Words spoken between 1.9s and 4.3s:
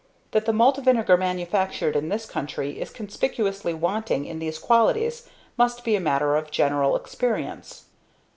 in this country is conspicuously wanting